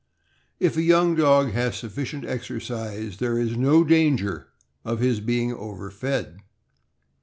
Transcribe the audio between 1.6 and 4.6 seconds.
sufficient exercise, there is no danger